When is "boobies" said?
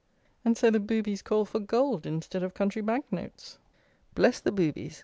0.79-1.21, 4.51-4.99